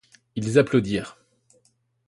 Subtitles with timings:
[0.35, 1.19] Ils applaudirent.